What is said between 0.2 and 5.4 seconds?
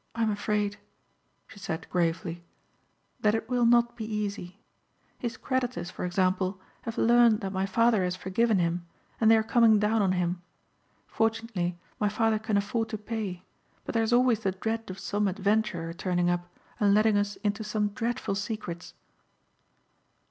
afraid," she said gravely, "that it will not be easy. His